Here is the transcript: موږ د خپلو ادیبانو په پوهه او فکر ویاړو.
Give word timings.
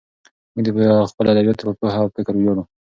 موږ 0.53 0.67
د 0.77 0.79
خپلو 1.09 1.27
ادیبانو 1.31 1.67
په 1.69 1.73
پوهه 1.79 1.99
او 2.03 2.11
فکر 2.15 2.33
ویاړو. 2.35 2.63